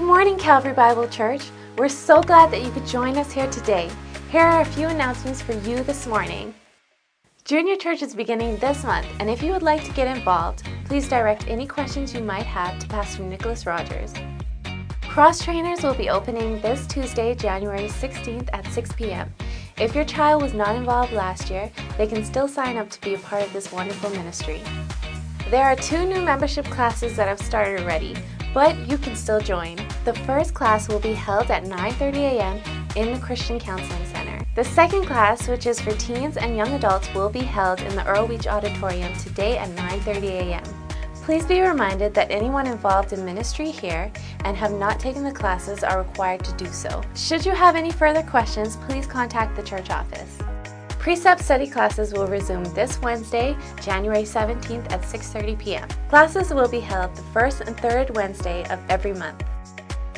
morning, 0.00 0.38
Calvary 0.38 0.72
Bible 0.72 1.06
Church. 1.06 1.50
We're 1.76 1.88
so 1.90 2.22
glad 2.22 2.50
that 2.50 2.62
you 2.62 2.70
could 2.70 2.86
join 2.86 3.18
us 3.18 3.30
here 3.30 3.50
today. 3.50 3.90
Here 4.30 4.40
are 4.40 4.62
a 4.62 4.64
few 4.64 4.86
announcements 4.86 5.42
for 5.42 5.52
you 5.52 5.82
this 5.82 6.06
morning. 6.06 6.54
Junior 7.44 7.76
Church 7.76 8.00
is 8.00 8.14
beginning 8.14 8.56
this 8.56 8.84
month, 8.84 9.06
and 9.20 9.28
if 9.28 9.42
you 9.42 9.52
would 9.52 9.62
like 9.62 9.84
to 9.84 9.92
get 9.92 10.16
involved, 10.16 10.62
please 10.86 11.08
direct 11.08 11.46
any 11.46 11.66
questions 11.66 12.14
you 12.14 12.22
might 12.22 12.46
have 12.46 12.78
to 12.78 12.88
Pastor 12.88 13.22
Nicholas 13.24 13.66
Rogers. 13.66 14.14
Cross 15.02 15.44
Trainers 15.44 15.82
will 15.82 15.92
be 15.92 16.08
opening 16.08 16.58
this 16.62 16.86
Tuesday, 16.86 17.34
January 17.34 17.88
16th 17.88 18.48
at 18.54 18.66
6 18.68 18.92
p.m. 18.92 19.34
If 19.76 19.94
your 19.94 20.04
child 20.04 20.40
was 20.40 20.54
not 20.54 20.74
involved 20.74 21.12
last 21.12 21.50
year, 21.50 21.70
they 21.98 22.06
can 22.06 22.24
still 22.24 22.48
sign 22.48 22.78
up 22.78 22.88
to 22.88 23.00
be 23.02 23.12
a 23.12 23.18
part 23.18 23.42
of 23.42 23.52
this 23.52 23.70
wonderful 23.70 24.08
ministry. 24.10 24.62
There 25.50 25.64
are 25.64 25.76
two 25.76 26.06
new 26.06 26.22
membership 26.22 26.64
classes 26.64 27.14
that 27.16 27.28
have 27.28 27.42
started 27.42 27.82
already, 27.82 28.16
but 28.54 28.76
you 28.88 28.98
can 28.98 29.16
still 29.16 29.40
join. 29.40 29.76
The 30.04 30.14
first 30.26 30.54
class 30.54 30.88
will 30.88 31.00
be 31.00 31.12
held 31.12 31.50
at 31.50 31.64
9:30 31.64 32.16
a.m. 32.16 32.60
in 32.96 33.12
the 33.12 33.20
Christian 33.20 33.58
Counseling 33.58 34.06
Center. 34.06 34.44
The 34.54 34.64
second 34.64 35.06
class, 35.06 35.48
which 35.48 35.66
is 35.66 35.80
for 35.80 35.92
teens 35.92 36.36
and 36.36 36.56
young 36.56 36.72
adults, 36.74 37.12
will 37.14 37.30
be 37.30 37.40
held 37.40 37.80
in 37.80 37.96
the 37.96 38.06
Earl 38.06 38.28
Weech 38.28 38.46
Auditorium 38.46 39.16
today 39.16 39.58
at 39.58 39.70
9:30 39.70 40.28
a.m. 40.42 40.64
Please 41.24 41.46
be 41.46 41.60
reminded 41.60 42.12
that 42.14 42.32
anyone 42.32 42.66
involved 42.66 43.12
in 43.12 43.24
ministry 43.24 43.70
here 43.70 44.10
and 44.44 44.56
have 44.56 44.72
not 44.72 44.98
taken 44.98 45.22
the 45.22 45.30
classes 45.30 45.84
are 45.84 46.02
required 46.02 46.44
to 46.44 46.52
do 46.56 46.66
so. 46.66 47.00
Should 47.14 47.46
you 47.46 47.52
have 47.52 47.76
any 47.76 47.92
further 47.92 48.22
questions, 48.24 48.76
please 48.88 49.06
contact 49.06 49.54
the 49.54 49.62
church 49.62 49.90
office. 49.90 50.36
Precept 51.02 51.42
study 51.42 51.66
classes 51.66 52.12
will 52.12 52.28
resume 52.28 52.62
this 52.74 53.02
Wednesday, 53.02 53.56
January 53.82 54.22
17th 54.22 54.92
at 54.92 55.02
6:30 55.02 55.58
p.m. 55.58 55.88
Classes 56.08 56.54
will 56.54 56.68
be 56.68 56.78
held 56.78 57.16
the 57.16 57.24
first 57.34 57.60
and 57.62 57.76
third 57.76 58.14
Wednesday 58.14 58.62
of 58.70 58.78
every 58.88 59.12
month. 59.12 59.42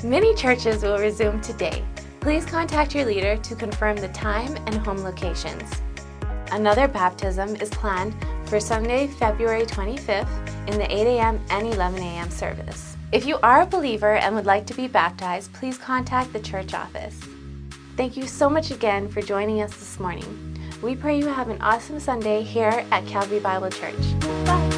Many 0.05 0.35
churches 0.35 0.83
will 0.83 0.99
resume 0.99 1.41
today. 1.41 1.83
Please 2.21 2.45
contact 2.45 2.95
your 2.95 3.07
leader 3.07 3.39
to 3.39 3.57
confirm 3.57 3.97
the 3.97 4.09
time 4.09 4.55
and 4.67 4.75
home 4.75 4.99
locations. 4.99 5.65
Another 6.53 6.87
baptism 6.87 7.57
is 7.57 7.71
planned 7.71 8.15
for 8.45 8.61
Sunday, 8.61 9.07
February 9.07 9.65
25th 9.65 10.37
in 10.69 10.77
the 10.77 10.95
8 10.95 11.17
a.m. 11.17 11.41
and 11.49 11.67
11 11.67 11.99
a.m. 12.01 12.29
service. 12.29 12.99
If 13.11 13.25
you 13.25 13.39
are 13.43 13.63
a 13.63 13.67
believer 13.67 14.17
and 14.17 14.35
would 14.35 14.45
like 14.45 14.67
to 14.67 14.75
be 14.75 14.87
baptized, 14.87 15.51
please 15.55 15.79
contact 15.79 16.35
the 16.35 16.41
church 16.41 16.75
office. 16.75 17.19
Thank 17.97 18.19
you 18.19 18.27
so 18.27 18.51
much 18.51 18.71
again 18.71 19.09
for 19.09 19.23
joining 19.23 19.63
us 19.63 19.75
this 19.77 19.99
morning. 19.99 20.54
We 20.85 20.95
pray 20.95 21.19
you 21.19 21.29
have 21.29 21.49
an 21.49 21.63
awesome 21.63 21.99
Sunday 21.99 22.43
here 22.43 22.85
at 22.91 23.07
Calvary 23.07 23.41
Bible 23.41 23.71
Church. 23.71 24.21
Bye. 24.45 24.71